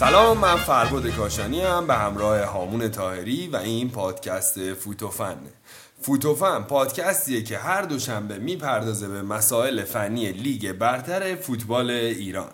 [0.00, 5.36] سلام من فرباد کاشانی هم به همراه هامون تاهری و این پادکست فوتوفن.
[6.02, 12.50] فوتوفن پادکستیه که هر دوشنبه می‌پردازه به مسائل فنی لیگ برتر فوتبال ایران.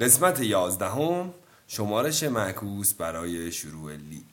[0.00, 1.34] قسمت یازدهم
[1.66, 4.24] شمارش معکوس برای شروع لیگ.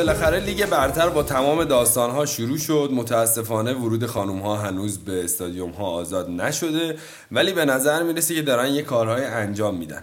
[0.00, 2.90] بالاخره لیگ برتر با تمام داستان ها شروع شد.
[2.92, 6.96] متاسفانه ورود خانوم ها هنوز به استادیوم ها آزاد نشده
[7.32, 10.02] ولی به نظر می‌رسه که دارن یه کارهای انجام میدن.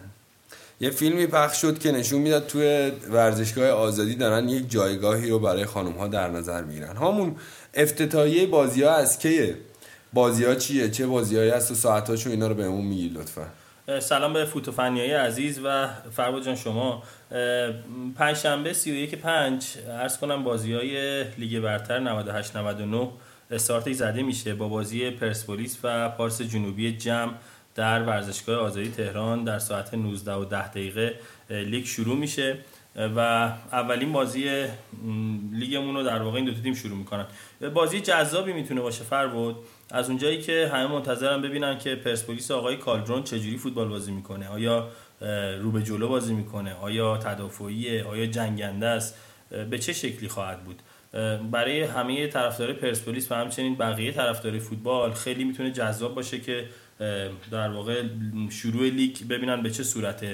[0.80, 5.66] یه فیلمی پخش شد که نشون می‌داد توی ورزشگاه آزادی دارن یک جایگاهی رو برای
[5.66, 6.96] خانوم ها در نظر می‌گیرن.
[6.98, 7.36] همون
[7.74, 9.56] افتتاحیه بازی ها از کیه
[10.14, 13.46] بازی ها چیه؟ چه بازی هایی هست و ساعتاشو اینا رو بهمون میگی لطفا.
[14.00, 17.04] سلام به فوتوفنیای عزیز و فرباد جان شما
[18.16, 23.10] پنجشنبه 31 پنج عرض کنم بازی های لیگ برتر 98 99
[23.52, 27.34] استارتی زده میشه با بازی پرسپولیس و پارس جنوبی جمع
[27.76, 32.58] در ورزشگاه آزادی تهران در ساعت 19 و 10 دقیقه لیگ شروع میشه
[33.16, 33.20] و
[33.72, 34.66] اولین بازی
[35.54, 37.26] لیگمون رو در واقع این دو تیم شروع می‌کنن.
[37.74, 39.56] بازی جذابی می‌تونه باشه فربود
[39.92, 44.50] از اونجایی که همه منتظرم ببینن که پرسپولیس آقای کالدرون چجوری فوتبال بازی می‌کنه.
[44.50, 44.88] آیا
[45.62, 46.74] رو به جلو بازی می‌کنه.
[46.74, 49.16] آیا تدافعیه؟ آیا جنگنده است؟
[49.70, 50.82] به چه شکلی خواهد بود؟
[51.52, 56.66] برای همه طرفدار پرسپولیس و همچنین بقیه طرفدار فوتبال خیلی می‌تونه جذاب باشه که
[57.52, 58.04] در واقع
[58.50, 60.26] شروع لیگ ببینن به چه صورت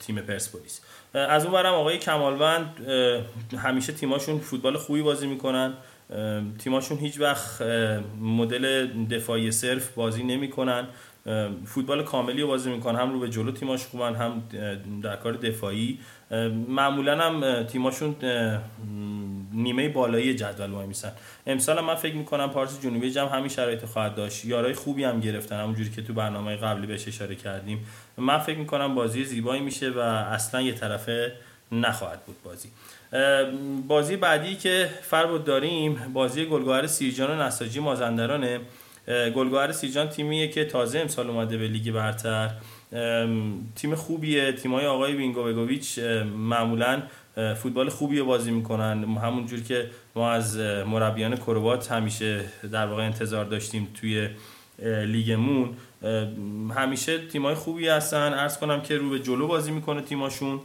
[0.00, 0.80] تیم پرسپولیس.
[1.14, 2.86] از اون برم آقای کمالوند
[3.58, 5.74] همیشه تیماشون فوتبال خوبی بازی می‌کنن.
[6.58, 7.62] تیماشون هیچ وقت
[8.20, 10.86] مدل دفاعی صرف بازی نمی‌کنن.
[11.66, 14.42] فوتبال کاملی رو بازی می‌کنن هم رو به جلو تیماش خوبن هم
[15.02, 15.98] در کار دفاعی.
[16.68, 18.16] معمولا هم تیماشون
[19.52, 21.12] نیمه بالایی جدول وای میسن.
[21.46, 24.44] امسال هم من فکر می‌کنم پارس جنوبی جمع همین شرایط خواهد داشت.
[24.44, 27.86] یارای خوبی هم گرفتن همونجوری که تو برنامه قبلی بهش اشاره کردیم.
[28.16, 31.32] من فکر می‌کنم بازی زیبایی میشه و اصلا یه طرفه
[31.72, 32.68] نخواهد بود بازی.
[33.88, 38.60] بازی بعدی که فربود داریم بازی گلگهر سیرجان و نساجی مازندرانه.
[39.08, 42.50] گلگهر سیرجان تیمیه که تازه امسال اومده به لیگ برتر.
[43.76, 44.52] تیم خوبیه.
[44.52, 45.98] تیمای آقای بگوویچ
[46.38, 47.02] معمولا
[47.36, 49.04] اه، فوتبال خوبی بازی می‌کنن.
[49.04, 50.56] همونجور که ما از
[50.86, 52.40] مربیان کروات همیشه
[52.72, 54.28] در واقع انتظار داشتیم توی
[54.82, 55.70] لیگمون.
[56.76, 58.32] همیشه تیمای خوبی هستن.
[58.32, 60.60] عرض کنم که رو به جلو بازی می‌کنه تیماشون.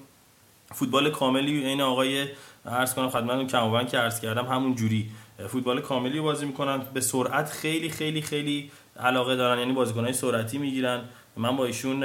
[0.74, 2.26] فوتبال کاملی این آقای
[2.66, 5.10] عرض کنم خدمتتون کمااین که عرض کردم همون جوری
[5.48, 6.82] فوتبال کاملی بازی می‌کنن.
[6.94, 9.60] به سرعت خیلی خیلی خیلی علاقه دارن.
[9.60, 11.02] یعنی بازیکنهای سرعتی می‌گیرن.
[11.36, 12.00] من با ایشون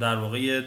[0.00, 0.62] در واقع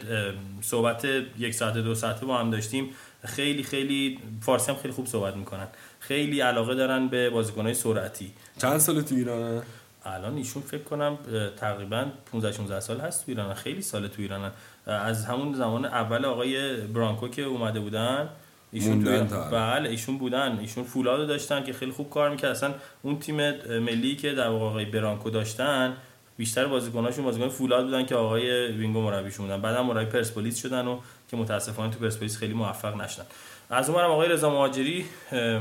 [0.61, 1.05] صحبت
[1.37, 2.89] یک ساعت دو ساعته با هم داشتیم.
[3.25, 5.67] خیلی خیلی فارسی هم خیلی خوب صحبت می‌کنن.
[5.99, 8.31] خیلی علاقه دارن به بازیکنهای سرعتی.
[8.61, 9.61] چند سال تو ایرانه؟
[10.05, 11.17] الان ایشون فکر کنم
[11.57, 14.51] تقریبا 15 16 سال هست تو ایران خیلی سال تو ایرانن
[14.85, 18.29] از همون زمان اول آقای برانکو که اومده بودن
[18.71, 19.03] ایشون.
[19.51, 20.59] بله ایشون بودن.
[20.59, 23.35] ایشون فولاد داشتن که خیلی خوب کار می‌کرد اصلا اون تیم
[23.79, 25.97] ملی که در واقع آقای برانکو داشتن
[26.37, 29.61] بیشتر بازیکناشون بازیکن فولاد بودن که آقای وینگو مربیشون بودن.
[29.61, 30.99] بعدم مربی پرسپولیس شدن و
[31.31, 33.25] که متاسفانه تو پرسپولیس خیلی موفق نشدن.
[33.69, 35.05] از اونورم آقای رضا مهاجری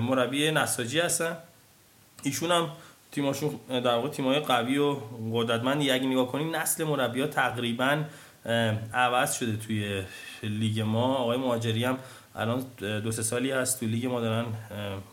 [0.00, 1.36] مربی نساجی هستن.
[2.22, 2.71] ایشون هم
[3.12, 4.97] تیماشون در واقع تیمای قوی و
[5.32, 8.04] قدرتمندی اگه نگاه کنیم نسل مربی تقریبا
[8.47, 8.53] اه،
[8.94, 10.03] عوض شده توی
[10.42, 11.15] لیگ ما.
[11.15, 11.98] آقای مهاجری هم
[12.37, 14.45] الان دو سه سالی هست تو لیگ ما دارن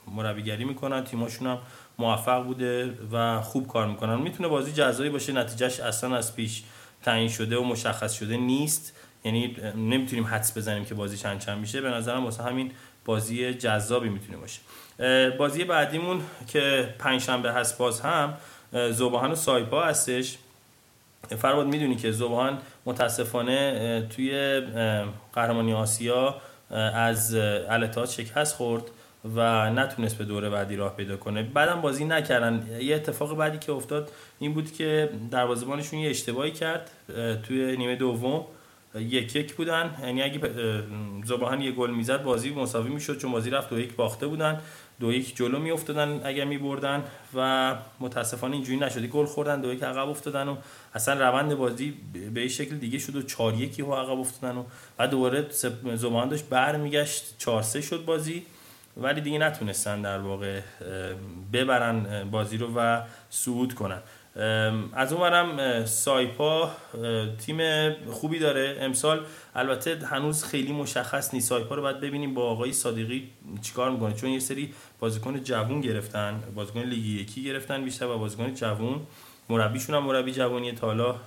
[0.08, 1.58] مربیگری می‌کنن تیماشون هم
[1.98, 4.16] موفق بوده و خوب کار می‌کنن.
[4.16, 6.64] می‌تونه بازی جزایی باشه نتیجهش اصلا از پیش
[7.04, 8.98] تعیین شده و مشخص شده نیست.
[9.24, 11.82] یعنی نمی‌تونیم حدس بزنیم که بازی چند چند میشه.
[11.82, 12.72] به نظرم واسه همین
[13.06, 14.60] بازی جذابی می‌تونه باشه.
[15.38, 18.34] بازی بعدیمون که پنجشنبه هست باز هم
[18.74, 20.38] اه، زوباهن و سایپا هستش.
[21.38, 24.62] فرباد می‌دونی که زوباهن متاسفانه توی
[25.34, 26.36] قهرمانی آسیا
[26.76, 27.36] از
[27.70, 28.84] الاتحاد شکست خورد
[29.36, 31.44] و نتونست به دوره بعدی راه پیدا کنه.
[31.44, 32.68] بعدم بازی نکردن.
[32.82, 36.90] یه اتفاق بعدی که افتاد این بود که دروازه‌بانشون یه اشتباهی کرد.
[37.44, 38.46] توی نیمه دوم
[38.96, 39.96] یک یک بودن.
[40.04, 40.82] یعنی اگه اه،
[41.26, 44.62] زباهن یه گل می‌زد بازی مساوی می‌شد چون بازی رفت دو یک باخته بودن.
[45.00, 47.04] دو یک جلو میافتادن اگر میبردن
[47.36, 49.06] و متاسفانه اینجوری نشد.
[49.06, 50.56] گل خوردن دو یک عقب افتادن و
[50.96, 51.94] اصلا روند بازی
[52.34, 54.64] به شکل دیگه شد و 4 1 و عقب افتادن و
[54.98, 55.48] بعد دوباره
[55.96, 57.36] زبان داشت برمیگشت.
[57.38, 58.46] 4 3 شد بازی
[58.98, 60.62] ولی دیگه نتونستن در واقع
[61.54, 64.02] ببرن بازی رو و صعود کنن.
[64.94, 66.72] از اونورم سایپا
[67.46, 67.60] تیم
[68.06, 69.26] خوبی داره امسال.
[69.56, 71.50] البته هنوز خیلی مشخص نیست.
[71.50, 73.30] سایپا رو باید ببینیم با آقای صادقی
[73.62, 74.14] چیکار می‌کنه.
[74.14, 79.02] چون یه سری بازیکن جوون گرفتن بازیکن لیگ یکی گرفتن بیشتر و بازیکن جوون.
[79.52, 81.18] مربیشون هم مربی جوانی تا حالا اه،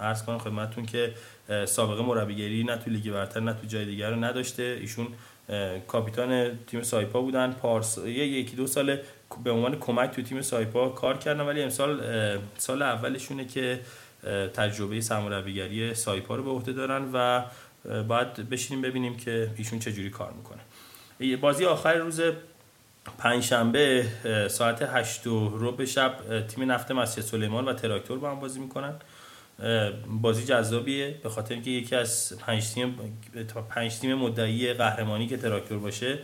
[0.00, 1.14] عرض کنم خدمتتون که
[1.66, 4.78] سابقه مربیگری نه تو لیگ برتر نه تو جای دیگر رو نداشته.
[4.80, 5.06] ایشون
[5.86, 7.52] کاپیتان تیم سایپا بودن.
[7.52, 8.98] پارس یکی دو سال
[9.44, 11.40] به عنوان کمک تو تیم سایپا کار کردن.
[11.40, 12.00] ولی امسال
[12.58, 13.80] سال اولشونه که
[14.54, 17.44] تجربه سرمربیگری سایپا رو به عهده دارن و
[18.02, 20.60] باید بشینیم ببینیم که ایشون چجوری کار می‌کنه.
[21.36, 22.20] بازی آخر روز
[23.18, 24.06] پنجشنبه
[24.50, 28.94] ساعت هشت و ربع شب تیم نفت مسجد سلیمان و تراکتور با هم بازی می‌کنن.
[30.06, 33.18] بازی جذابیه به خاطر اینکه یکی از پنج تیم
[33.54, 36.18] تا پنج تیم مدعی قهرمانی که تراکتور باشه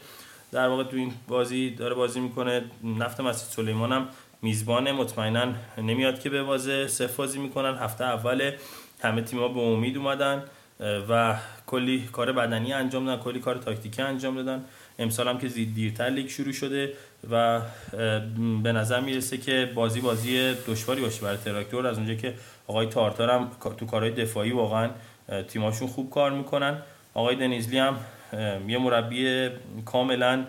[0.52, 2.64] در واقع تو این بازی داره بازی می‌کنه.
[2.84, 4.08] نفت مسجد سلیمان هم
[4.42, 7.74] میزبان مطمئنا نمیاد که به بازه صفر بازی می‌کنن.
[7.74, 8.52] هفته اول
[9.02, 10.44] همه تیم‌ها به امید اومدن
[11.08, 11.36] و
[11.66, 14.64] کلی کار بدنی انجام دادن کلی کار تاکتیکی انجام دادن.
[14.98, 16.92] امسال هم که زید دیرتر لیگ شروع شده
[17.30, 17.60] و
[18.62, 21.86] به نظر می‌رسه که بازی بازی دشواری باشه برای تراکتور.
[21.86, 22.34] از اونجا که
[22.66, 24.90] آقای تارتار هم تو کارهای دفاعی واقعا
[25.48, 26.78] تیماشون خوب کار می‌کنن.
[27.14, 27.96] آقای دنیزلی هم
[28.68, 29.48] یه مربی
[29.84, 30.44] کاملا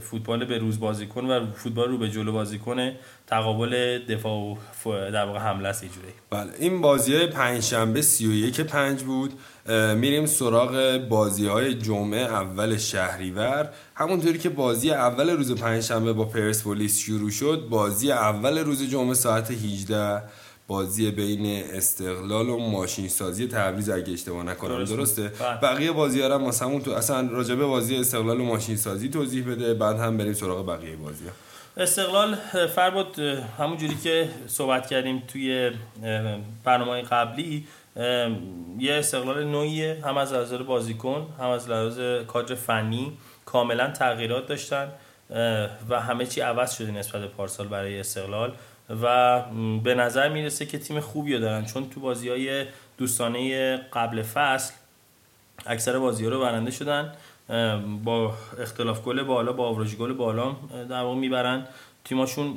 [0.00, 2.96] فوتبال به روز بازی کن و فوتبال رو به جلو بازی کنه
[3.26, 4.56] تقابل دفاع و
[4.86, 8.60] در واقع حمله است یه جوری بله این بازی های پنج شنبه سی و یک
[8.60, 9.32] پنج بود.
[9.96, 13.68] میریم سراغ بازی های جمعه اول شهریور.
[13.94, 19.14] همونطوری که بازی اول روز پنج شنبه با پرسپولیس شروع شد بازی اول روز جمعه
[19.14, 20.22] ساعت 18
[20.68, 24.84] بازی بین استقلال و ماشین سازی تبریز اگه اشتباه نکنم.
[24.84, 24.96] درسته.
[24.96, 25.60] درسته؟ بله.
[25.60, 29.98] بقیه بازی ها هم تو اصلا راجبه بازی استقلال و ماشین سازی توضیح بده بعد
[29.98, 31.32] هم بریم سراغ بقیه بازی ها
[31.78, 32.34] استقلال
[32.66, 33.18] فرباد
[33.58, 35.70] همون جوری که صحبت کردیم توی
[36.64, 37.66] برنامه قبلی
[38.78, 43.12] یه استقلال نوعیه هم از لحاظ بازیکن هم از لحاظ کادر فنی
[43.44, 44.88] کاملا تغییرات داشتن
[45.88, 48.52] و همه چی عوض شده نسبت به پارسال برای استقلال
[49.02, 49.42] و
[49.84, 51.64] به نظر می‌رسه که تیم خوبی رو دارن.
[51.64, 52.64] چون تو بازی های
[52.98, 54.74] دوستانه قبل فصل
[55.66, 57.12] اکثر بازی ها رو برنده شدن.
[58.04, 60.56] با اختلاف گل بالا با آوراژ گل بالا
[60.88, 61.66] در واقع می‌برن.
[62.04, 62.54] تیماشون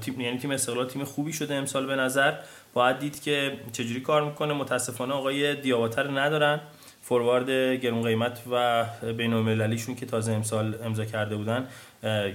[0.00, 2.34] تیم یعنی تیم استقلال تیم خوبی شده امسال به نظر.
[2.74, 4.54] باید دید که چجوری کار می‌کنه.
[4.54, 6.60] متاسفانه آقای دیاباتر ندارن.
[7.02, 7.50] فوروارد
[7.80, 8.84] گرون قیمت و
[9.16, 11.68] بین المللیشون که تازه امسال امضا کرده بودن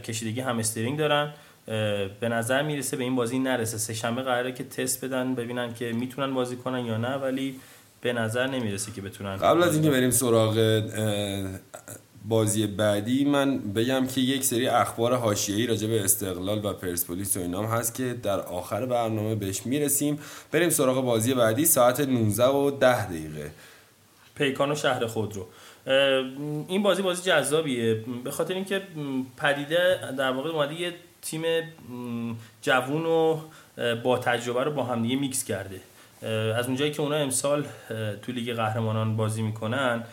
[0.03, 1.33] کشیدگی هم استرینگ دارن.
[2.19, 3.77] به نظر می‌رسه به این بازی نرسه.
[3.77, 7.15] سه شنبه قراره که تست بدن ببینن که می‌تونن بازی کنن یا نه.
[7.15, 7.59] ولی
[8.03, 10.83] به نظر نمی‌رسه که بتونن قبل از اینکه بریم سراغ
[12.25, 17.39] بازی بعدی من بگم که یک سری اخبار حاشیه‌ای راجع به استقلال و پرسپولیس و
[17.39, 20.19] اینام هست که در آخر برنامه بهش می‌رسیم.
[20.51, 23.51] بریم سراغ بازی بعدی ساعت 19 و 10 دقیقه.
[24.35, 25.47] پیکان و شهر خود رو
[25.87, 25.93] اه،
[26.67, 28.03] این بازی بازی جذابیه.
[28.23, 28.81] به خاطر اینکه
[29.37, 31.41] پدیده در واقع اومده یه تیم
[32.61, 33.39] جوون و
[34.03, 35.79] با تجربه رو با همدیگه میکس کرده.
[36.55, 37.65] از اونجایی که اونا امسال
[38.21, 40.03] تو لیگ قهرمانان بازی می‌کنن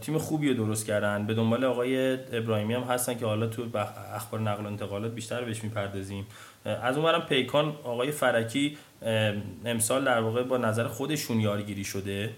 [0.00, 1.26] تیم خوبی رو درست کردن.
[1.26, 3.62] به دنبال آقای ابراهیمی هم هستن که حالا تو
[4.14, 6.26] اخبار نقل و انتقالات بیشتر بهش می‌پردازیم.
[6.64, 8.78] از اونورم پیکان آقای فرکی
[9.64, 12.30] امسال در واقع با نظر خودشون یارگیری شده.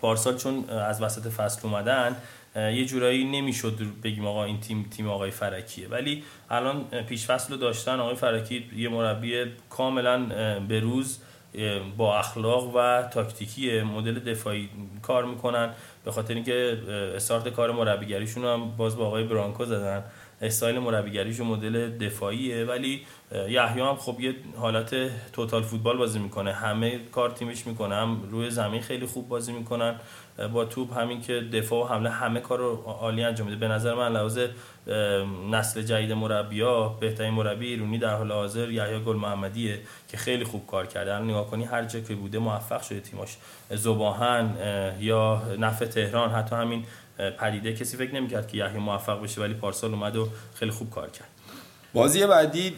[0.00, 2.16] پارسال چون از وسط فصل اومدن
[2.56, 5.88] یه جورایی نمی‌شد بگیم آقا این تیم تیم آقای فرکیه.
[5.88, 10.26] ولی الان پیش فصل رو داشتن آقای فرکی یه مربی کاملا
[10.68, 11.18] به روز
[11.96, 14.68] با اخلاق و تاکتیکی مدل دفاعی
[15.02, 15.70] کار می‌کنن.
[16.04, 16.78] به خاطر اینکه
[17.16, 20.04] استارت کار مربیگریشون هم باز با آقای برانکو زدن.
[20.42, 22.64] استایل مربیگریش مدل دفاعیه.
[22.64, 24.94] ولی یحیی هم خب یه حالت
[25.32, 26.52] توتال فوتبال بازی می‌کنه.
[26.52, 27.94] همه کار تیمش می‌کنه.
[27.94, 29.94] هم روی زمین خیلی خوب بازی می‌کنن.
[30.52, 33.60] با توپ همین که دفاع و حمله همه کار رو عالی انجام میده.
[33.60, 34.38] به نظر من لحاظ
[35.50, 40.66] نسل جدید مربیا بهترین مربی ایرانی در حال حاضر یحیی گل محمدیه که خیلی خوب
[40.66, 41.14] کار کرده.
[41.14, 43.36] الان نگاه کنی هر جا که بوده موفق شده تیماش.
[43.70, 44.54] زباهن
[45.00, 46.84] یا نفع تهران حتی همین
[47.38, 47.72] پدیده.
[47.72, 51.28] کسی فکر نمی‌کرد که یحیی موفق بشه ولی پارسال اومد و خیلی خوب کار کرد.
[51.92, 52.74] بازی بعدی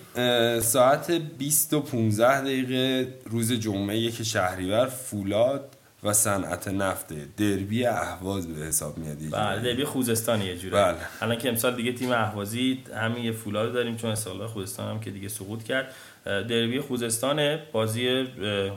[0.61, 8.55] ساعت 20 و 15 دقیقه روز جمعه یک شهریور فولاد و صنعت نفت دربی اهواز
[8.55, 10.85] به حساب میاد بله دربی خوزستان یه جوره.
[10.85, 10.97] بله.
[11.21, 15.11] الان که امسال دیگه تیم اهوازی همین یه فولاد داریم چون استقلال خوزستان هم که
[15.11, 15.95] دیگه سقوط کرد.
[16.25, 18.29] دربی خوزستان بازی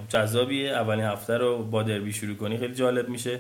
[0.10, 3.40] جذابیه اولین هفته رو با دربی شروع کنی خیلی جالب میشه.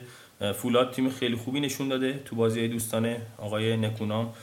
[0.55, 4.33] فولاد تیم خیلی خوبی نشون داده تو بازی دوستانه آقای نکونام.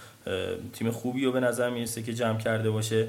[0.73, 3.09] تیم خوبی رو به نظر می‌رسه که جمع کرده باشه.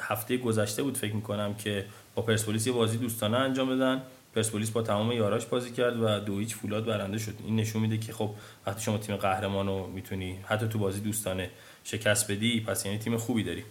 [0.00, 4.02] هفته گذشته بود فکر می‌کنم که با پرسپولیس بازی دوستانه انجام بدن
[4.38, 7.32] پرسپولیس با تمام یاراش بازی کرد و دو هیچ فولاد برنده شد.
[7.46, 8.30] این نشون میده که خب
[8.66, 11.50] وقتی شما تیم قهرمان رو می‌تونی حتی تو بازی دوستانه
[11.84, 13.64] شکست بدی پس یعنی تیم خوبی داری.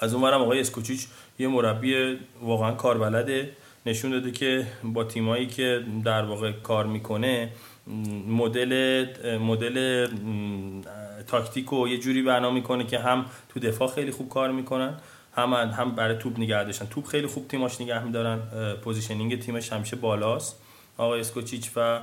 [0.00, 1.06] از اونورم آقای اسکوچیچ
[1.38, 3.50] یه مربی واقعا کاربلده
[3.86, 7.52] نشون داده که با تیمایی که در واقع کار می‌کنه
[8.28, 9.06] مدل
[9.38, 10.08] مدل
[11.26, 14.94] تاکتیک رو یه جوری بنا می‌کنه که هم تو دفاع خیلی خوب کار می‌کنن
[15.36, 16.86] هم هم برای توپ نگه داشتن.
[16.86, 18.38] توپ خیلی خوب تیماش نگه میدارن.
[18.84, 20.56] پوزیشنینگ تیمش همیشه بالاست.
[20.98, 22.00] آقای اسکوچیچ و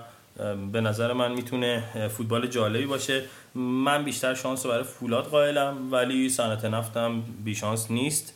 [0.71, 1.83] به نظر من می‌تونه
[2.17, 3.23] فوتبال جالبی باشه.
[3.55, 8.33] من بیشتر شانس برای فولاد قائلم ولی صنعت نفتم بیشانس نیست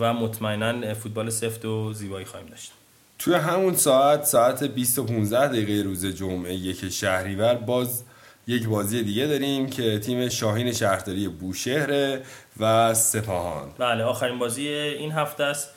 [0.00, 2.72] و مطمئنا فوتبال سفت و زیبایی خواهیم داشت.
[3.18, 8.04] توی همون ساعت ساعت 20 و 15 دقیقه روز جمعه یک شهریور باز
[8.50, 12.18] یک بازی دیگه داریم که تیم شاهین شهرداری بوشهر
[12.60, 13.68] و سپاهان.
[13.78, 15.70] بله آخرین بازی این هفته است.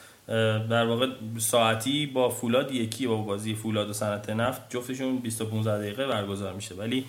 [0.69, 5.45] در واقع ساعتی با فولاد یکی با بازی فولاد و صنعت نفت جفتشون 20 و
[5.45, 6.75] 15 دقیقه برگزار میشه.
[6.75, 7.05] ولی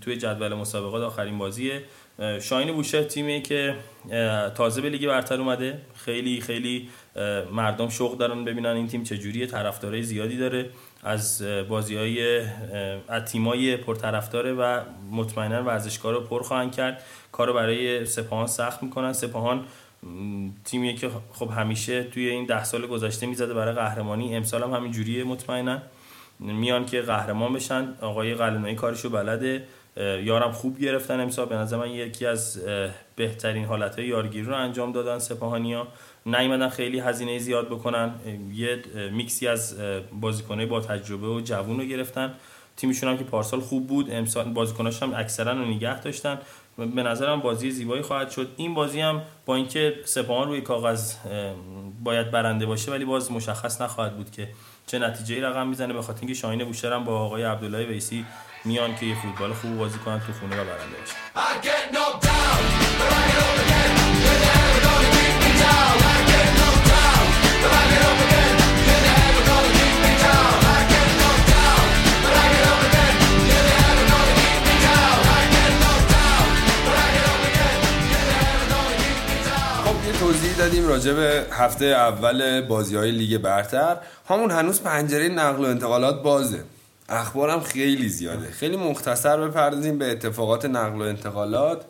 [0.00, 1.82] توی جدول مسابقات آخرین بازیه
[2.40, 3.74] شاهین بوشهر تیمی که
[4.54, 5.78] تازه به لیگ برتر اومده.
[6.04, 6.88] خیلی خیلی
[7.52, 10.70] مردم شوق دارن ببینن این تیم چجوریه طرفدارای زیادی داره.
[11.02, 12.46] از بازی های
[13.26, 14.80] تیمای پرطرفداره و
[15.10, 17.02] مطمئنا ورزشکار رو پر خواهند کرد.
[17.32, 19.12] کارو برای سپاهان سخت می‌کنن.
[19.12, 19.64] سپاهان
[20.64, 24.36] تیمیه که خب همیشه توی این ده سال گذشته می‌زده برای قهرمانی.
[24.36, 25.78] امسال هم همین جوریه مطمئنا.
[26.40, 27.94] میان که قهرمان بشن.
[28.00, 29.64] آقای قلنایی کارشو بلده.
[29.96, 31.46] یارم خوب گرفتن امسال.
[31.46, 32.62] به نظر من یکی از
[33.16, 35.88] بهترین حالت یارگیری رو انجام دادن سپاهانی ها
[36.26, 38.14] نیومدن خیلی هزینه زیاد بکنن.
[38.54, 39.76] یه میکسی از
[40.12, 42.34] بازیکنای با تجربه و جوون رو گرفتن.
[42.76, 44.10] تیمشون هم که پارسال خوب بود.
[44.10, 46.38] امسال بازیکناش هم اکثرا رو نگه داشتن.
[46.76, 48.48] به نظرم بازی زیبایی خواهد شد.
[48.56, 51.14] این بازی هم با اینکه سپاهان روی کاغذ
[52.04, 54.48] باید برنده باشه ولی باز مشخص نخواهد بود که
[54.86, 55.92] چه نتیجه رقم می‌زنه.
[55.92, 58.24] به خاطر اینکه شاهین بوشهر با آقای عبدالله ویسی
[58.64, 60.96] میان که یه فوتبال خوب بازی کنن تو خونه و برنده
[63.66, 63.71] یه
[80.22, 83.96] توضیح دادیم راجع به هفته اول بازی های لیگ برتر.
[84.28, 86.64] همون هنوز پنجره نقل و انتقالات بازه.
[87.08, 88.50] اخبارم خیلی زیاده.
[88.50, 91.84] خیلی مختصر بپردازیم به اتفاقات نقل و انتقالات.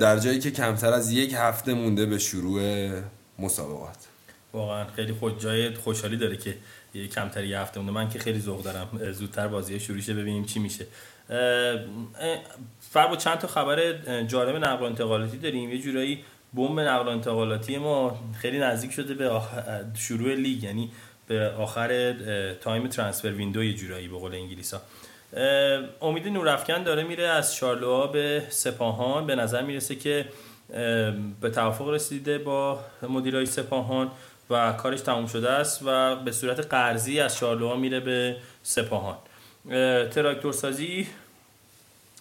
[0.00, 2.90] در جایی که کمتر از یک هفته مونده به شروع
[3.38, 3.96] مسابقات.
[4.52, 6.56] واقعا خیلی خود جای خوشحالی داره که
[7.14, 7.92] کمتر یه هفته مونده.
[7.92, 9.12] من که خیلی ذوق دارم.
[9.12, 10.86] زودتر بازی شروع شه ببینیم چی میشه.
[12.80, 15.70] فرق با چند تا خبر جالب نقل انتقالاتی داریم.
[15.70, 19.40] یه جورایی بمب نقل انتقالاتی ما خیلی نزدیک شده به
[19.94, 20.62] شروع لیگ.
[20.62, 20.90] یعنی
[21.26, 22.12] به آخر
[22.60, 24.80] تایم transfer window یه جورایی به قول انگلیس ها
[26.02, 29.26] امید نورافکن داره میره از شارلوا به سپاهان.
[29.26, 30.28] به نظر می‌رسه که
[31.40, 34.10] به توافق رسیده با مدیرای سپاهان
[34.50, 39.16] و کارش تموم شده است و به صورت قرضی از شارلوا میره به سپاهان.
[40.10, 41.06] تراکتور سازی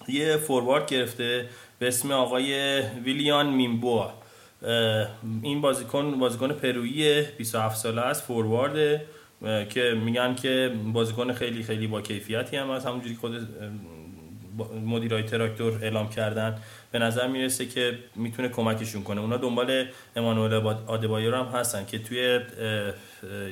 [0.08, 1.50] یه فوروارد گرفته
[1.80, 4.14] به اسم آقای ویلیان میمبوا.
[5.42, 9.02] این بازیکن بازیکن پرویی 27 ساله است فوروارد
[9.42, 13.48] که میگن که بازیکن خیلی خیلی با کیفیتی هم از همونجوری خود
[14.86, 16.58] مدیرای تراکتور اعلام کردن
[16.92, 19.22] به نظر می‌رسه که می‌تونه کمکشون کنه.
[19.22, 19.86] اونا دنبال
[20.16, 20.54] امانوئل
[20.88, 22.40] آدبایر هم هستن که توی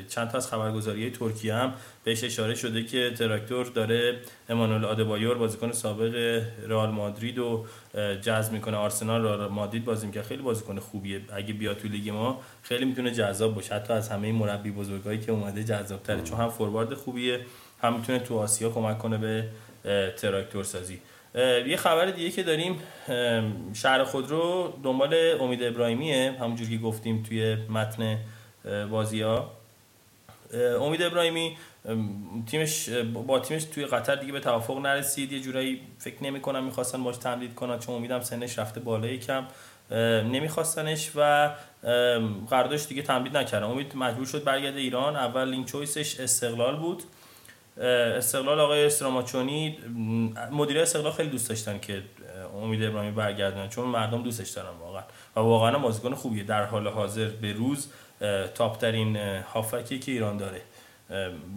[0.09, 4.15] چند تا از خبرگزاری ترکیه هم بهش اشاره شده که تراکتور داره
[4.49, 7.65] امانوئل آدبایر بازیکن سابق رئال مادرید و
[8.21, 8.77] جذب می‌کنه.
[8.77, 11.21] آرسنال رئال مادرید بازی می‌کنه خیلی بازیکن خوبیه.
[11.33, 13.75] اگه بیاد تو لیگ ما خیلی می‌تونه جذاب باشه.
[13.75, 17.39] حتی از همه مربی بزرگایی که اومده جذاب تره چون هم فوروارد خوبیه
[17.81, 19.43] هم می‌تونه تو آسیا کمک کنه به
[20.17, 20.99] تراکتور سازی
[21.67, 22.79] یه خبر دیگه که داریم
[23.73, 28.17] شهر خودرو دنبال امید ابراهیمیه همونجور که گفتیم توی متن
[28.89, 29.51] بازی ها.
[30.81, 31.57] امید ابراهیمی
[32.47, 32.89] تیمش
[33.27, 35.31] با تیمش توی قطر دیگه به توافق نرسید.
[35.31, 39.45] یه جورایی فکر نمی کنم می‌خواستن باش تمدید کنن چون امیدم سنش رفته بالا یکم
[40.31, 41.51] نمیخواستنش و
[42.49, 43.65] قراردادش دیگه تمدید نکردن.
[43.65, 45.15] امید مجبور شد برگرده ایران.
[45.15, 47.03] اول لینک چویسش استقلال بود.
[47.77, 49.77] استقلال آقای استراماچونی
[50.51, 52.03] مدیر استقلال خیلی دوست داشتن که
[52.63, 55.03] امید ابراهیمی برگردن چون مردم دوستش دارن واقعا.
[55.35, 56.43] و واقعا بازیکن خوبیه.
[56.43, 57.87] در حال حاضر به روز
[58.55, 59.15] تاپ ترین
[59.53, 60.61] هافکی که ایران داره.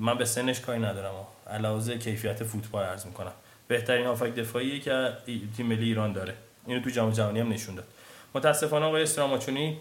[0.00, 1.12] من به سنش کاری ندارم.
[1.46, 3.32] علاوه کیفیت فوتبال عرض می‌کنم.
[3.68, 5.12] بهترین هافک دفاعیه که
[5.56, 6.34] تیم ملی ایران داره.
[6.66, 7.86] اینو تو جام جهانی هم نشون داد.
[8.34, 9.76] متاسفانه آقای استراماچونی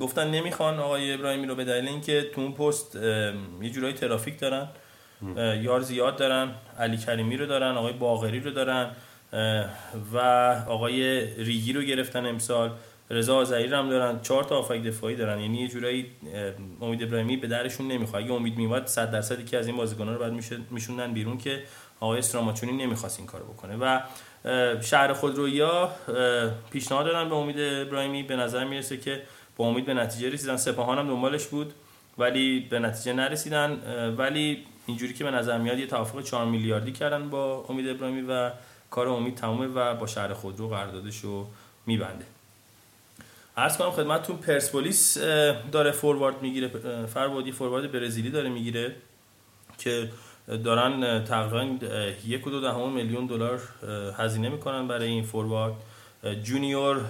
[0.00, 2.96] گفتن نمی‌خوان آقای ابراهیمی رو به دلیل اینکه تو اون پست
[3.62, 4.68] یه جورایی ترافیک دارن.
[5.36, 8.90] یار زیاد دارن علی کریمی رو دارن آقای باغری رو دارن
[10.12, 10.18] و
[10.68, 12.70] آقای ریگی رو گرفتن امسال.
[13.10, 14.20] رضا آذری رو هم دارن.
[14.22, 15.40] چهار تا آفک دفاعی دارن.
[15.40, 16.06] یعنی یه جورایی
[16.80, 18.22] امید ابراهیمی به درشون نمی‌خواد.
[18.22, 20.32] اگه امید میومد 100 درصد یکی از این بازیکن‌ها رو بعد
[20.70, 21.62] میشوندن بیرون که
[22.00, 23.76] آقای استراماچونی نمی‌خواست این کارو بکنه.
[23.76, 24.00] و
[24.80, 25.90] شهر خودرویا
[26.70, 28.22] پیشنهاد دادن به امید ابراهیمی.
[28.22, 29.22] به نظر می‌رسه که
[29.56, 30.56] با امید به نتیجه رسیدن.
[30.56, 31.72] سپاهان هم دنبالش بود
[32.18, 33.70] ولی به نتیجه نرسیدن
[34.18, 38.50] ولی اینجوری که به نظر میاد یه توافق 4 میلیاردی کردن با امید ابراهیمی و
[38.90, 41.46] کار امید تمومه و با شهر خودرو قراردادش رو
[41.86, 42.24] میبنده.
[43.56, 45.18] عرض کنم خدمتتون پرسپولیس
[45.72, 48.94] داره فوروارد می‌گیره اه، فربادی فوروارد برزیلی داره می‌گیره
[49.78, 50.10] که
[50.64, 51.86] دارن تقریبا
[52.26, 53.60] یک و دو دهم میلیون دلار
[54.18, 55.74] هزینه می‌کنن برای این فوروارد.
[56.42, 57.00] جونیور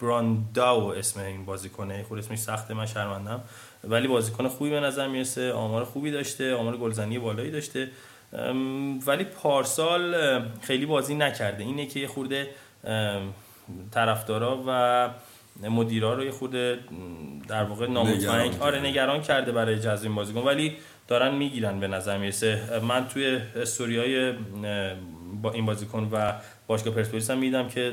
[0.00, 3.40] برانداو اسم این بازیکنه خود اسمش سخته من شرمندم.
[3.84, 7.90] ولی بازیکن خوبی به نظر می‌رسه آمار خوبی داشته آمار گلزنی بالایی داشته.
[9.06, 10.14] ولی پارسال
[10.60, 11.64] خیلی بازی نکرده.
[11.64, 12.48] اینه که یه خورده
[13.90, 15.10] طرفدارا و
[15.70, 16.78] مدیرا رو یه خورده
[17.48, 18.80] در واقع نامطمئن آره.
[18.80, 20.40] نگران کرده برای جذب این بازیکن.
[20.40, 20.76] ولی
[21.08, 22.80] دارن می‌گیرن به نظر می‌رسه.
[22.88, 24.32] من توی استوریای
[25.42, 26.32] با این بازیکن و
[26.72, 27.92] باشگاه پرسپولیس هم میدم که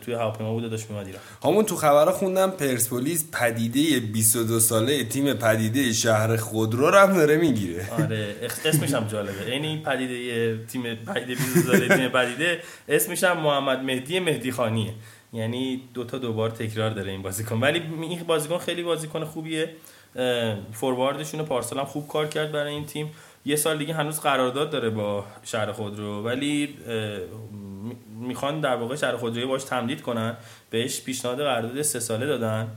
[0.00, 1.22] توی هواپیما بوده داشت میومد ایران.
[1.44, 7.36] همون تو خبرها خوندم پرسپولیس پدیده 22 ساله تیم پدیده شهر خودرو رو هم داره
[7.36, 7.90] می‌گیره.
[7.92, 8.34] آره
[8.64, 9.50] اسمش هم جالبه.
[9.50, 14.94] یعنی این پدیده تیم پدیده 22 ساله تیم پدیده اسمش هم محمد مهدی مهدی خانیه.
[15.32, 17.60] یعنی دوتا دوبار تکرار داره این بازیکن.
[17.60, 19.70] ولی این بازیکن خیلی بازیکن خوبیه.
[20.72, 23.10] فورواردشون پارسال هم خوب کار کرد برای این تیم.
[23.44, 26.22] یه سال دیگه هنوز قرارداد داره با شهر خودرو.
[26.22, 26.76] ولی
[28.20, 30.36] می‌خوان در واقع شهر خودروی باش تمدید کنن
[30.70, 32.68] بهش پیشنهاد قرارداد سه ساله دادن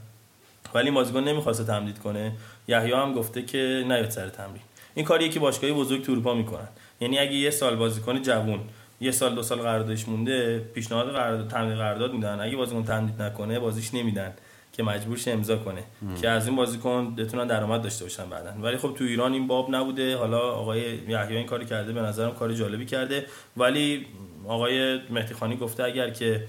[0.74, 2.32] ولی بازیکن نمی‌خواسته تمدید کنه.
[2.68, 4.62] یحیی هم گفته که نیاد سر تمرین.
[4.96, 6.68] این کاریه که باشگاهی بزرگ تو اروپا می‌کنن.
[7.02, 8.60] یعنی اگه یه سال بازیکن جوون
[9.02, 12.40] یه سال دو سال قراردادش مونده پیشنهاد قرارداد تمدید قرارداد میدن.
[12.42, 14.34] اگه بازیکن تمدید نکنه بازیش نمیدن
[14.74, 15.84] که مجبور شه امضا کنه.
[16.22, 19.76] که از این بازیکن بتونن درآمد داشته باشن بعدن ولی خب تو ایران این باب
[19.76, 20.18] نبوده.
[20.18, 23.26] حالا آقای یحیی این کاری کرده به نظرم کار جالبی کرده.
[23.58, 24.06] ولی
[24.48, 26.44] آقای مهدی خانی گفته اگر که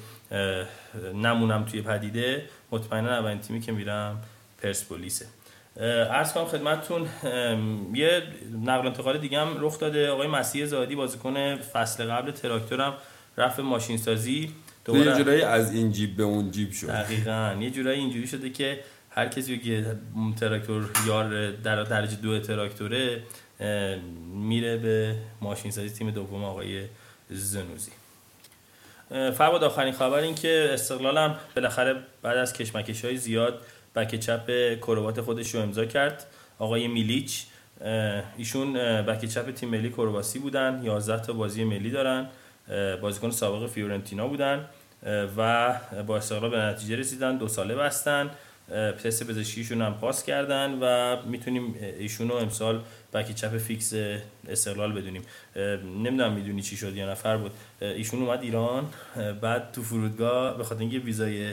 [1.15, 4.23] نمونم توی پدیده مطمئنا اولین تیمی که میرم
[4.63, 5.27] پرسپولیسه.
[6.11, 7.09] عرض کنم خدمتتون
[7.95, 8.23] یه
[8.65, 10.11] نقل انتقال دیگه هم رخ داده.
[10.11, 12.95] آقای مسیح زادی بازیکن فصل قبل تراکتورم
[13.37, 14.51] رفت ماشین سازی یه
[14.85, 16.87] دوباره جورایی از این جیب به اون جیب شد.
[16.87, 17.57] دقیقا.
[17.61, 18.81] یه جورایی اینجوری شده که
[19.11, 19.97] هر کسی که
[20.41, 23.23] تراکتور یار در درجه دو تراکتوره
[24.35, 26.85] میره به ماشین سازی تیم دوم آقای
[27.31, 27.93] زنوزی.
[29.11, 33.63] فرباد آخرین خبر این که استقلال هم بالاخره بعد از کشمکش های زیاد
[33.97, 36.27] بک چپ کروات خودش رو امضا کرد.
[36.59, 37.45] آقای میلیچ
[38.37, 42.29] ایشون بک چپ تیم ملی کرواسی بودن 11 تا بازی ملی دارن
[43.01, 44.65] بازیکن سابق فیورنتینا بودن
[45.37, 45.75] و
[46.07, 48.31] با استقلال به نتیجه رسیدن دو ساله بستن.
[49.05, 53.93] تست پزشکیشون هم پاس کردن و می‌تونیم ایشون رو امسال بک چپ فیکس
[54.49, 55.23] استقلال بدونیم.
[55.85, 57.53] نمی‌دونم می‌دونی چی شد یا نفر بود.
[57.81, 58.89] ایشون اومد ایران
[59.41, 61.53] بعد تو فرودگاه به خاطر اینکه ویزای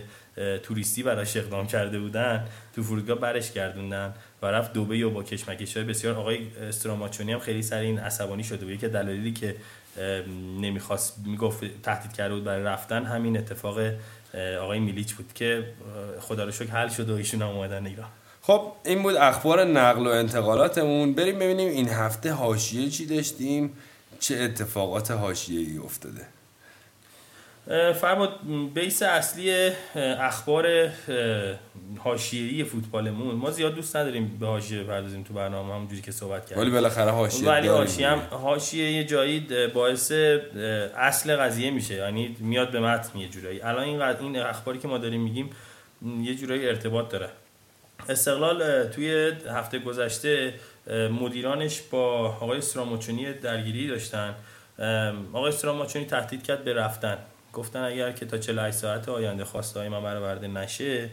[0.63, 2.45] توریستی براش اقدام کرده بودن
[2.75, 6.15] تو فرودگاه برش گردوندن و رفت دبی و با کشمکش های بسیار.
[6.15, 8.85] آقای استراماچونی هم خیلی سر این عصبانی شده بود.
[8.85, 9.55] از دلایلی که
[10.61, 13.79] نمی‌خواست می‌گفت تهدید کرده بود برای رفتن همین اتفاق
[14.61, 15.73] آقای میلیچ بود که
[16.19, 18.09] خدا رو شکر حل شد و ایشون هم اومدن ایران.
[18.41, 21.13] خب این بود اخبار نقل و انتقالاتمون.
[21.13, 23.73] بریم ببینیم این هفته حاشیه چی داشتیم؟
[24.19, 26.25] چه اتفاقات حاشیه‌ای افتاده؟
[27.95, 28.29] فرمود
[28.73, 30.89] بیس اصلی اخبار
[31.97, 36.63] حاشیه‌ای فوتبالمون ما زیاد دوست نداریم به حاشیه بپردازیم تو برنامه همونجوری که صحبت کردیم.
[36.63, 38.19] ولی بالاخره حاشیه ولی حاشیه هم.
[38.19, 40.11] حاشیه یه جایی باعث
[40.97, 41.93] اصل قضیه میشه.
[41.93, 43.61] یعنی میاد به متن یه جورایی.
[43.61, 45.49] الان این این اخباری که ما داریم میگیم
[46.21, 47.29] یه جورایی ارتباط داره.
[48.09, 50.53] استقلال توی هفته گذشته
[51.21, 54.35] مدیرانش با آقای استراماچونی درگیری داشتن.
[55.33, 57.17] آقای استراماچونی تهدید کرد به رفتن.
[57.53, 61.09] گفتن اگر که تا 48 ساعت آینده خواسته های من برآورده نشه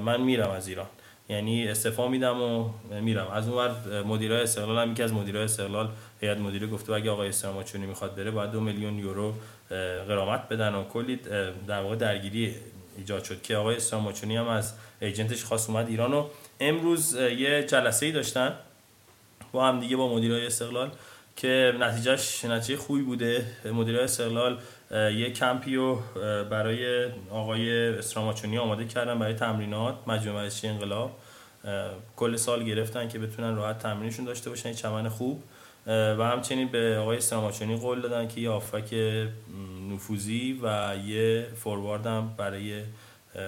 [0.00, 0.86] من میرم از ایران.
[1.28, 2.70] یعنی استعفا میدم و
[3.00, 3.28] میرم.
[3.28, 5.88] از اون ور مدیرای استقلال هم یکی از مدیرای استقلال
[6.20, 9.34] هیئت مدیره گفته اگه آقای استراماچونی می‌خواد بره باید دو میلیون یورو
[10.08, 11.20] غرامت بدن و کلی
[11.66, 12.54] در واقع درگیری
[12.98, 16.26] ایجاد شد که آقای استراماچونی هم از ایجنتش خواست اومد ایران و
[16.60, 18.54] امروز یه جلسه ای داشتن
[19.52, 20.90] با هم دیگه با مدیرای استقلال
[21.36, 23.46] که نتیجهش نتیجه خوبی بوده.
[23.72, 24.58] مدیر استقلال
[24.92, 26.02] یه کمپی رو
[26.50, 31.18] برای آقای استراماچونی آماده کردن برای تمرینات مجموعه ورزشی انقلاب.
[32.16, 35.42] کل سال گرفتن که بتونن راحت تمرینشون داشته باشن یه چمن خوب.
[35.86, 38.94] و همچنین به آقای استراماچونی قول دادن که یه آفک
[39.92, 42.82] نفوذی و یه فوروارد هم برای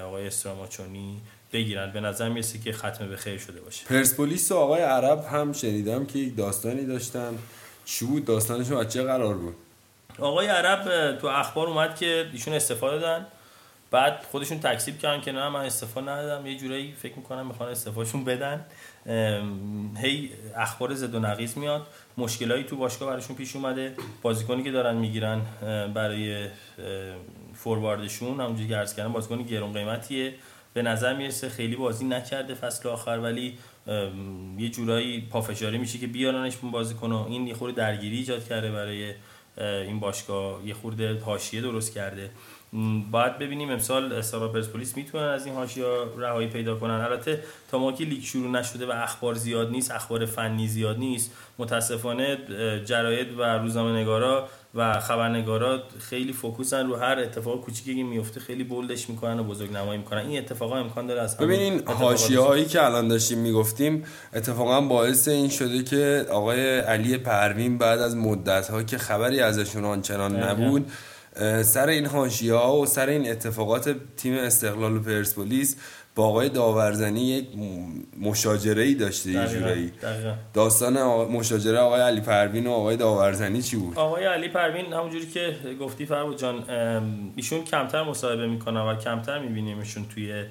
[0.05, 1.21] آقای استراماچونی
[1.53, 1.93] بگیرن.
[1.93, 3.87] به نظر می‌رسه که ختم به خیر شده باشه.
[3.87, 7.39] پرسپولیس و آقای عرب هم شنیدم که داستانی داشتن.
[7.85, 9.55] چی بود؟ داستانشون از چه قرار بود؟
[10.19, 13.27] آقای عرب تو اخبار اومد که ایشون استفاده دادن.
[13.91, 16.47] بعد خودشون تکسیب کردن که نه من استفا ندادم.
[16.47, 18.65] یه جورایی فکر می‌کنم می‌خوان استفاشون بدن.
[19.97, 21.87] هی اخبار زد و نقیز میاد.
[22.19, 23.95] مشکلایی تو باشگاه براشون پیش اومده.
[24.23, 25.41] بازیکنی که دارن می‌گیرن
[25.95, 26.49] برای
[27.55, 30.35] فورواردشون همونجوری که عرض کردم بازیکن گرون قیمتیه.
[30.75, 33.59] به نظر می‌رسه خیلی بازی نکرده فصل آخر ولی
[34.59, 39.15] یه جورایی پافشاری میشه که بیارنش بازیکن و این یه خورده درگیری ایجاد کرده برای
[39.59, 42.31] این باشگاه یه خورده حاشیه درست کرده.
[43.11, 45.85] باید ببینیم امسال استقلال پرسپولیس می‌تونن از این حاشیه
[46.19, 46.95] رهایی پیدا کنن.
[46.95, 51.33] البته تا ما که لیگ شروع نشده و اخبار زیاد نیست اخبار فنی زیاد نیست
[51.59, 52.39] متاسفانه
[52.85, 58.65] جراید و روزنامه نگارا و خبرنگارا خیلی فوکوسن رو هر اتفاق کوچیکی که میفته خیلی
[58.65, 62.85] بولدش می‌کنن و بزرگ نمایی می‌کنن این اتفاقا امکان داره از ببینین حاشیه هایی که
[62.85, 68.83] الان داشتیم می‌گفتیم اتفاقا باعث این شده که آقای علی پروین بعد از مدت ها
[68.83, 70.43] که خبری ازشون آنچنان.
[70.43, 70.91] نبود
[71.63, 75.77] سر این حاشیه ها و سر این اتفاقات تیم استقلال و پرسپولیس
[76.15, 77.47] با آقای داورزنی یک
[78.21, 79.93] مشاجره ای داشته یه جورایی.
[80.55, 85.57] داستان مشاجره آقای علی پروین و آقای داورزنی چی بود آقای علی پروین همونجوری که
[85.81, 86.65] گفتی فربود جان
[87.37, 90.45] ایشون کمتر مصاحبه می‌کنن و کمتر میبینیمشون توی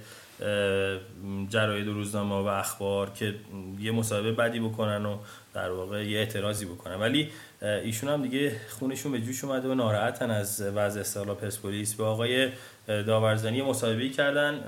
[1.49, 3.35] جراید و روزنامه و اخبار که
[3.79, 5.17] یه مصاحبه بدی بکنن و
[5.53, 6.95] در واقع یه اعتراضی بکنن.
[6.95, 7.29] ولی
[7.61, 11.93] ایشون هم دیگه خونشون به جوش اومده و ناراحتن از وضع استقلال پرسپولیس.
[11.93, 12.49] به آقای
[12.87, 14.59] داورزنی مصاحبه کردن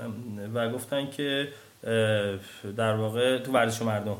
[0.54, 1.48] و گفتن که
[2.76, 4.16] در واقع تو ورزش مردم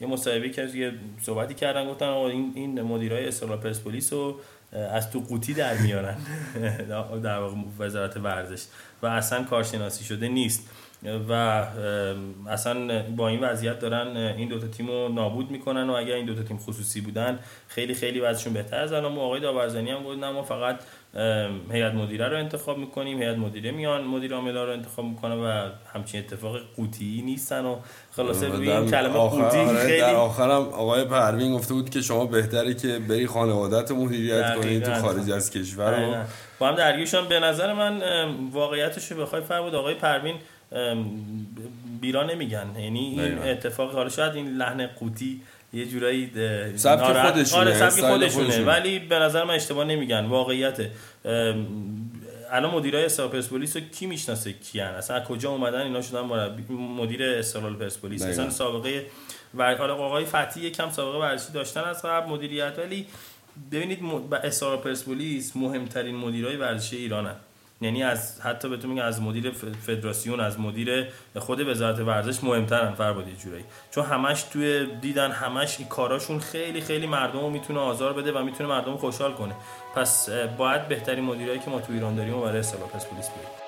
[0.00, 4.40] یه مصاحبه که یه صحبتی کردن گفتن آقا این این مدیرای استقلال پرسپولیس رو
[4.72, 6.16] از تو قوطی در میارن.
[7.22, 8.64] در واقع وزارت ورزش.
[9.02, 10.70] و اصلا کارشناسی شده نیست.
[11.28, 11.62] و
[12.48, 16.42] اصلا با این وضعیت دارن این دوتا تیم رو نابود می‌کنن و اگر این دوتا
[16.42, 17.38] تیم خصوصی بودن
[17.68, 20.80] خیلی خیلی وضعشون بهتر از الان آقای داورزنی هم گفت نه ما فقط
[21.72, 26.20] هیئت مدیره رو انتخاب می‌کنیم هیئت مدیره میان مدیر عاملا رو انتخاب می‌کنه و همچین
[26.20, 27.76] اتفاق قوطی نیستن و
[28.12, 32.00] خلاصه روی این کلمه آخر- قوطی آره، خیلی در آخرم آقای پروین گفته بود که
[32.00, 34.94] شما بهتره که بری خانوادت مدیریت کنید تو.
[34.94, 36.24] خارج از کشور.
[36.58, 38.02] با هم درگیرشون به نظر من
[38.52, 40.34] واقعیتش رو بخوای فرمود آقای پروین
[42.00, 42.66] بیرا نمیگن.
[42.78, 43.38] یعنی این.
[43.38, 45.40] اتفاق حالا شاید این لحن قوطی
[45.72, 46.30] یه جورایی
[46.76, 48.28] سبک خودشونه، آره سبک خودشونه.
[48.28, 48.64] خودشونه.
[48.64, 50.24] ولی به نظر من اشتباه نمیگن.
[50.24, 50.90] واقعیته
[51.24, 51.66] ام،
[52.50, 57.22] الان مدیرای استقلال پرسپولیس رو کی می‌شناسه کیان؟ اصلا کجا اومدن؟ اینا شدن مربی مدیر
[57.22, 58.22] استقلال پرسپولیس.
[58.22, 59.06] اصلا سابقه
[59.54, 63.06] و حالا آقای فتی یکم سابقه ورزشی داشتن از قبل مدیریت ولی
[63.72, 63.98] ببینید
[64.44, 67.34] استقلال پرسپولیس مهمترین مدیرای ورزشی ایرانن.
[67.80, 69.50] یعنی از حتی بهتون میگم از مدیر
[69.86, 73.64] فدراسیون از مدیر خود وزارت ورزش مهمترن فربادی جورایی.
[73.90, 78.68] چون همش توی دیدن همش کاراشون خیلی خیلی مردم رو می‌تونه آزار بده و می‌تونه
[78.68, 79.54] مردم خوشحال کنه.
[79.94, 83.65] پس باید بهترین مدیرایی که ما تو ایران داریم و برای پرسپولیس بیاریم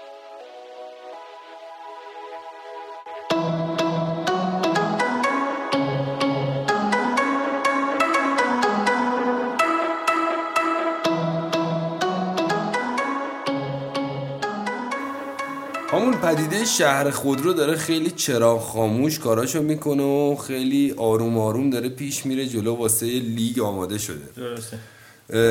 [16.39, 22.27] پدیده شهر خودرو داره خیلی چراغ خاموش کاراشو می‌کنه و خیلی آروم آروم داره پیش
[22.27, 24.25] میره جلو واسه لیگ آماده شده.
[24.37, 24.79] درسته.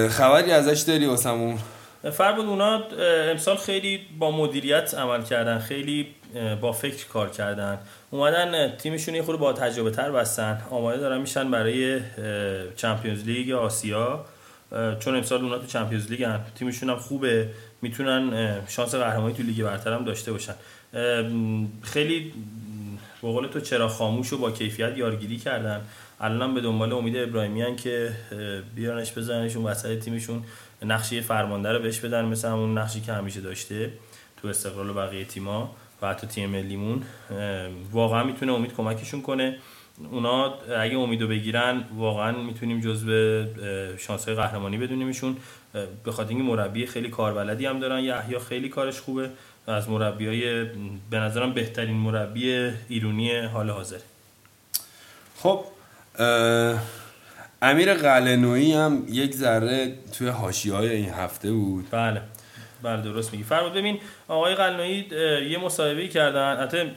[0.10, 1.58] خبری ازش داری واسمون
[2.12, 2.84] فربود اونا
[3.32, 6.08] امسال خیلی با مدیریت عمل کردن خیلی
[6.62, 7.80] با فکر کار کردن.
[8.12, 10.62] اومدن تیمشون یه خورده با تجربه تر بستن.
[10.69, 12.00] آماده دارن میشن برای
[12.76, 14.26] چمپیونز لیگ آسیا.
[15.00, 16.28] چون امسال اونا تو چمپیونز لیگ
[16.60, 17.50] تیمشون هم خوبه.
[17.82, 20.54] می‌تونن شانس قهرمانی تو لیگ برتر هم داشته باشن.
[21.81, 22.33] خیلی
[23.21, 25.81] به قول تو چرا خاموش و با کیفیت یارگیری کردن.
[26.21, 28.12] الان به دنبال امید ابراهیمی هن که
[28.75, 30.43] بیارنش بزننشون وسط تیمشون
[30.86, 33.93] نقشی فرمانده رو بهش بدن مثل همون نقشی که همیشه داشته
[34.41, 37.03] تو استقلال و بقیه تیما و حتی تیم ملیمون.
[37.91, 39.57] واقعا می‌تونه امید کمکشون کنه.
[40.12, 43.43] اونا اگه امیدو بگیرن واقعا می‌تونیم جزو
[43.97, 45.38] شانس های قهرمانی بدونیمشون.
[46.03, 49.29] به خاطر اینکه مربی خیلی کاربلدی هم دارن یحیی خیلی کارش خوبه
[49.67, 50.63] از مربیای
[51.09, 53.99] به نظرم بهترین مربی ایرونی حال حاضر.
[55.37, 55.65] خب
[57.61, 61.87] امیر قلنویی هم یک ذره توی حاشیه های این هفته بود.
[61.91, 62.21] بله.
[62.83, 63.43] بله درست میگی.
[63.43, 66.57] فرمود ببین آقای قلنویی اه، یه مصاحبه کردن.
[66.57, 66.87] حتی اه،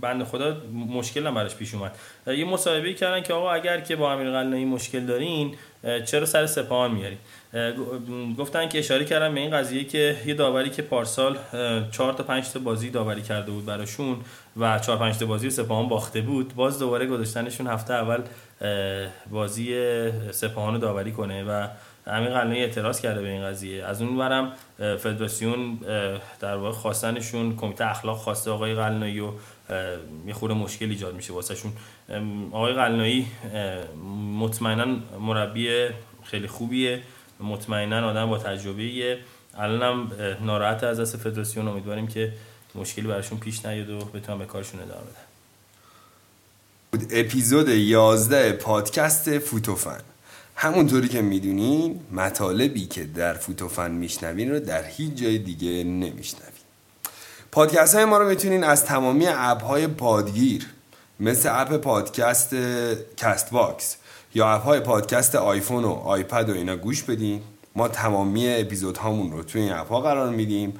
[0.00, 1.92] بنده خدا مشکل هم براش پیش اومد.
[2.26, 5.54] یه مصاحبه کردن که آقا اگر که با امیر قلنویی مشکل دارین
[6.04, 7.18] چرا سر سپاهان میارین؟
[8.38, 12.22] گفتن که اشاره کردن به این قضیه که یه داوری که پارسال اه، چهار تا
[12.22, 14.16] پنج تا بازی داوری کرده بود براشون
[14.56, 18.22] و چهار پنج تا بازی سپاهان باخته بود باز دوباره گذاشتنشون هفته اول
[19.30, 19.74] بازی
[20.30, 21.68] سپاهان داوری کنه و
[22.06, 23.84] امین قلنوی اعتراض کرده به این قضیه.
[23.84, 25.78] از اون برم فدراسیون
[26.40, 29.30] در واقع خواستنشون کمیته اخلاق خواسته آقای قلنویی و
[30.26, 31.72] یه خورده مشکل ایجاد میشه واسهشون.
[32.52, 33.94] آقای قلنویی اه،
[34.38, 34.86] مطمئنا
[35.20, 35.88] مربی
[36.24, 37.00] خیلی خوبیه.
[37.40, 39.18] مطمئنا آدم با تجربه
[39.58, 41.68] الانم ناراحت از دست فدراسیون.
[41.68, 42.32] امیدواریم که
[42.74, 45.24] مشکلی براشون پیش نیاد و بتونن به کارشون ادامه بدن.
[47.10, 50.00] اپیزود 11 پادکست فوتوفن.
[50.56, 56.54] همونطوری که می‌دونین مطالبی که در فوتوفن میشنوین رو در هیچ جای دیگه نمیشنوین.
[57.52, 60.66] پادکست های ما رو می‌تونین از تمامی اپ های پادگیر
[61.20, 62.54] مثل اپ پادکست
[63.16, 63.96] Castbox
[64.34, 67.40] یا اپ های پادکست آیفون و آیپد و اینا گوش بدین.
[67.76, 70.74] ما تمامی اپیزود هامون رو توی این اپ ها قرار میدیم.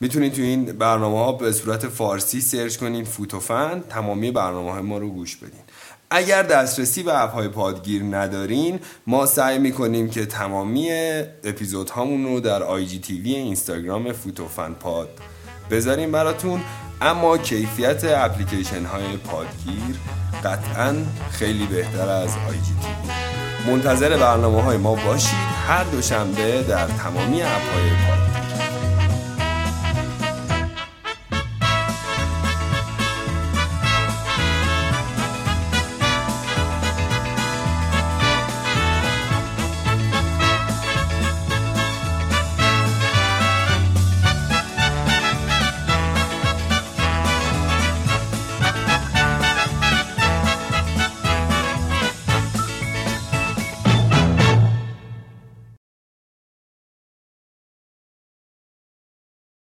[0.00, 4.98] می‌تونین توی این برنامه ها به صورت فارسی search کنین فوتوفن تمامی برنامه های ما
[4.98, 5.60] رو گوش بدین.
[6.10, 10.90] اگر دسترسی به اپ های پادگیر ندارین ما سعی می‌کنیم که تمامی
[11.44, 15.08] اپیزود هامون رو در IGTV اینستاگرام فوتوفن پاد
[15.70, 16.60] بذاریم براتون.
[17.02, 19.96] اما کیفیت اپلیکیشن های پادگیر
[20.44, 20.94] قطعا
[21.30, 23.30] خیلی بهتر از IGTV
[23.66, 25.50] منتظر برنامه های ما باشید.
[25.68, 28.29] هر دوشنبه در تمامی اپ های پادگیر.